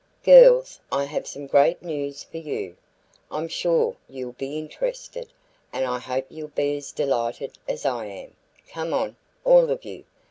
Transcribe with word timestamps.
"Girls, 0.23 0.79
I 0.91 1.03
have 1.03 1.27
some 1.27 1.45
great 1.45 1.83
news 1.83 2.23
for 2.23 2.37
you. 2.37 2.75
I'm 3.29 3.47
sure 3.47 3.95
you'll 4.09 4.31
be 4.31 4.57
interested, 4.57 5.31
and 5.71 5.85
I 5.85 5.99
hope 5.99 6.25
you'll 6.27 6.47
be 6.47 6.75
as 6.77 6.91
delighted 6.91 7.51
as 7.67 7.85
I 7.85 8.05
am. 8.07 8.35
Come 8.67 8.95
on, 8.95 9.15
all 9.45 9.69
of 9.69 9.85
you. 9.85 10.05